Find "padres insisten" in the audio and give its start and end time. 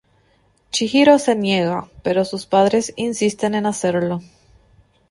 2.47-3.53